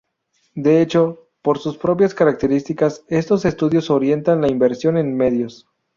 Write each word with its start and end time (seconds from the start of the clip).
De 0.55 0.81
hecho, 0.81 1.27
por 1.43 1.59
sus 1.59 1.77
propias 1.77 2.15
características, 2.15 3.03
estos 3.07 3.45
estudios 3.45 3.91
orientan 3.91 4.41
la 4.41 4.49
inversión 4.49 4.97
en 4.97 5.15
medios. 5.15 5.67